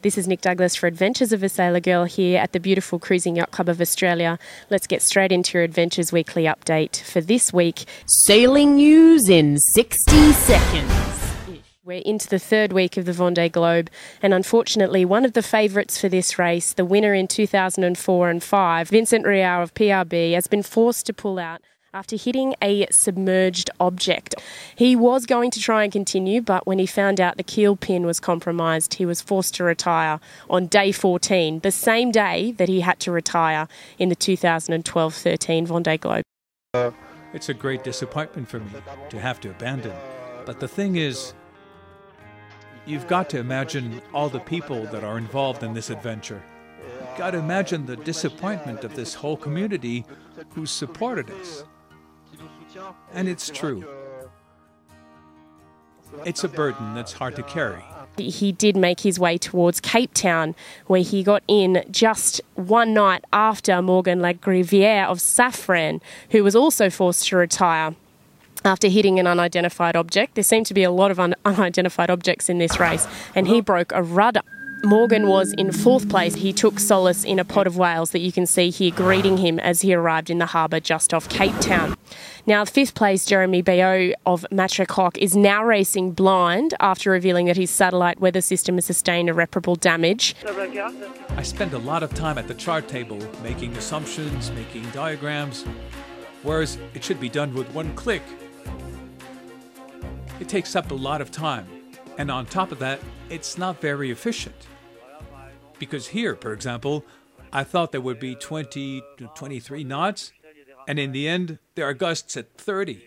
[0.00, 3.34] This is Nick Douglas for Adventures of a Sailor Girl here at the beautiful Cruising
[3.34, 4.38] Yacht Club of Australia.
[4.70, 7.84] Let's get straight into your Adventures Weekly update for this week.
[8.06, 10.92] Sailing news in 60 seconds.
[11.82, 13.90] We're into the third week of the Vendée Globe,
[14.22, 18.88] and unfortunately, one of the favourites for this race, the winner in 2004 and 5,
[18.90, 21.60] Vincent Riou of PRB, has been forced to pull out
[21.94, 24.34] after hitting a submerged object.
[24.76, 28.04] He was going to try and continue, but when he found out the keel pin
[28.04, 30.20] was compromised, he was forced to retire
[30.50, 35.66] on day 14, the same day that he had to retire in the 2012 13
[35.66, 36.22] Vendée Globe.
[36.74, 36.90] Uh,
[37.32, 38.70] it's a great disappointment for me
[39.08, 39.94] to have to abandon.
[40.44, 41.32] But the thing is,
[42.84, 46.42] you've got to imagine all the people that are involved in this adventure.
[47.00, 50.04] You've got to imagine the disappointment of this whole community
[50.50, 51.64] who supported us.
[53.12, 53.84] And it's true.
[56.24, 57.82] It's a burden that's hard to carry.
[58.16, 63.24] He did make his way towards Cape Town, where he got in just one night
[63.32, 67.94] after Morgan Lagravière of Safran, who was also forced to retire
[68.64, 70.34] after hitting an unidentified object.
[70.34, 73.60] There seemed to be a lot of un- unidentified objects in this race, and he
[73.60, 74.42] broke a rudder.
[74.84, 76.34] Morgan was in fourth place.
[76.36, 79.58] He took solace in a pod of whales that you can see here greeting him
[79.58, 81.96] as he arrived in the harbour just off Cape Town.
[82.46, 87.56] Now, fifth place, Jeremy Beyou of Maître CoQ is now racing blind after revealing that
[87.56, 90.36] his satellite weather system has sustained irreparable damage.
[90.46, 95.64] I spend a lot of time at the chart table making assumptions, making diagrams,
[96.42, 98.22] whereas it should be done with one click.
[100.40, 101.66] It takes up a lot of time,
[102.18, 104.66] and on top of that, it's not very efficient.
[105.78, 107.04] Because here, for example,
[107.52, 110.32] I thought there would be 20 to 23 knots,
[110.86, 113.02] and in the end, there are gusts at 30.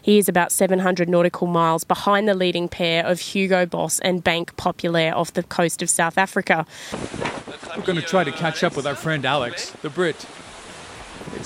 [0.00, 4.56] He is about 700 nautical miles behind the leading pair of Hugo Boss and Banque
[4.56, 6.66] Populaire off the coast of South Africa.
[7.76, 10.26] We're going to try to catch up with our friend Alex, the Brit.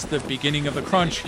[0.00, 1.22] It's the beginning of the crunch.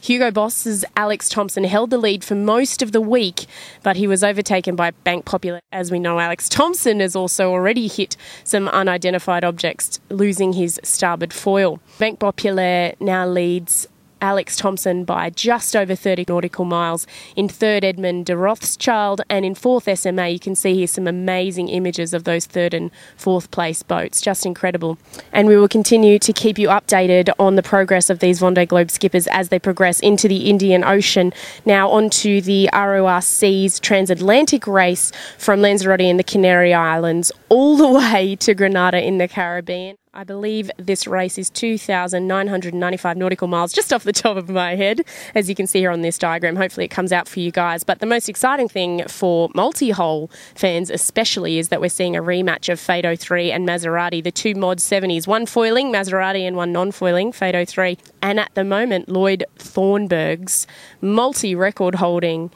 [0.00, 3.46] Hugo Boss's Alex Thomson held the lead for most of the week,
[3.84, 5.60] but he was overtaken by Banque Populaire.
[5.70, 11.32] As we know, Alex Thomson has also already hit some unidentified objects, losing his starboard
[11.32, 11.78] foil.
[12.00, 13.86] Banque Populaire now leads
[14.24, 17.06] Alex Thomson by just over 30 nautical miles.
[17.36, 20.28] In third, Edmond de Rothschild, and in fourth, SMA.
[20.28, 24.22] You can see here some amazing images of those third and fourth place boats.
[24.22, 24.96] Just incredible.
[25.30, 28.90] And we will continue to keep you updated on the progress of these Vendée Globe
[28.90, 31.30] skippers as they progress into the Indian Ocean.
[31.66, 38.36] Now, onto the RORC's transatlantic race from Lanzarote in the Canary Islands all the way
[38.36, 39.98] to Grenada in the Caribbean.
[40.16, 45.00] I believe this race is 2,995 nautical miles, just off the top of my head,
[45.34, 46.54] as you can see here on this diagram.
[46.54, 47.82] Hopefully, it comes out for you guys.
[47.82, 52.72] But the most exciting thing for multihull fans, especially, is that we're seeing a rematch
[52.72, 56.92] of Phaedo 3 and Maserati, the two Mod 70s, one foiling, Maserati, and one non
[56.92, 57.98] foiling, Phaedo 3.
[58.22, 60.68] And at the moment, Lloyd Thornburg's
[61.00, 62.52] multi record holding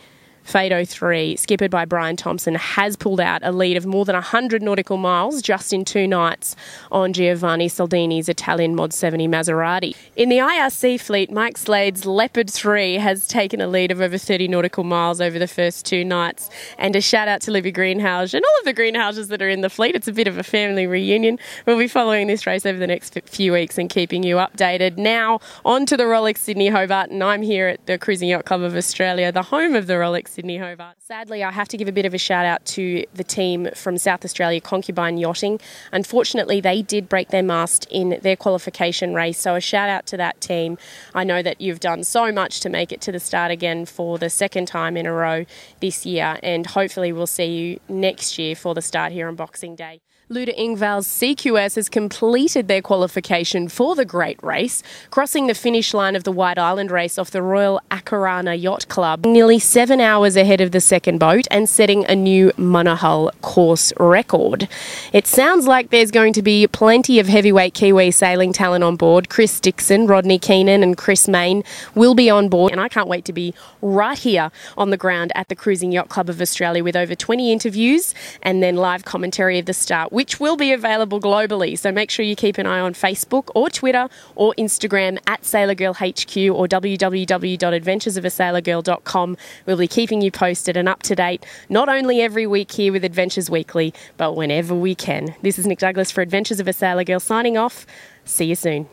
[0.48, 4.62] Phaedo 3, skippered by Brian Thompson, has pulled out a lead of more than 100
[4.62, 6.56] nautical miles just in two nights
[6.90, 9.94] on Giovanni Soldini's Italian Mod 70 Maserati.
[10.16, 14.48] In the IRC fleet, Mike Slade's Leopard 3 has taken a lead of over 30
[14.48, 16.48] nautical miles over the first two nights.
[16.78, 19.60] And a shout out to Libby Greenhouse and all of the greenhouses that are in
[19.60, 19.94] the fleet.
[19.94, 21.38] It's a bit of a family reunion.
[21.66, 24.96] We'll be following this race over the next few weeks and keeping you updated.
[24.96, 28.62] Now, on to the Rolex Sydney Hobart, and I'm here at the Cruising Yacht Club
[28.62, 31.02] of Australia, the home of the Rolex Sydney Hobart.
[31.02, 33.98] Sadly, I have to give a bit of a shout out to the team from
[33.98, 35.58] South Australia, Concubine Yachting.
[35.90, 40.16] Unfortunately, they did break their mast in their qualification race, so a shout out to
[40.16, 40.78] that team.
[41.12, 44.16] I know that you've done so much to make it to the start again for
[44.16, 45.44] the second time in a row
[45.80, 49.74] this year, and hopefully, we'll see you next year for the start here on Boxing
[49.74, 50.02] Day.
[50.30, 56.14] Ludde Ingvall's CQS has completed their qualification for the Great Race, crossing the finish line
[56.14, 60.60] of the White Island race off the Royal Akarana Yacht Club nearly seven hours ahead
[60.60, 64.68] of the second boat and setting a new Monohull course record.
[65.14, 69.30] It sounds like there's going to be plenty of heavyweight Kiwi sailing talent on board.
[69.30, 71.64] Chris Dixon, Rodney Keenan, and Chris Main
[71.94, 75.32] will be on board, and I can't wait to be right here on the ground
[75.34, 79.58] at the Cruising Yacht Club of Australia with over 20 interviews and then live commentary
[79.58, 81.78] of the start which will be available globally.
[81.78, 86.52] So make sure you keep an eye on Facebook or Twitter or Instagram at SailorGirlHQ
[86.52, 89.36] or www.adventuresofasailorgirl.com.
[89.64, 93.04] We'll be keeping you posted and up to date, not only every week here with
[93.04, 95.36] Adventures Weekly, but whenever we can.
[95.42, 97.86] This is Nick Douglas for Adventures of a Sailor Girl signing off.
[98.24, 98.88] See you soon.